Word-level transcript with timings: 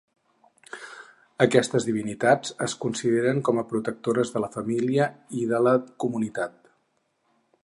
Aquestes 1.45 1.85
divinitats 1.89 2.55
es 2.69 2.75
consideren 2.87 3.43
com 3.51 3.63
protectores 3.75 4.35
de 4.37 4.45
la 4.47 4.53
família 4.59 5.11
i 5.43 5.47
de 5.53 5.65
la 5.69 5.79
comunitat. 6.07 6.61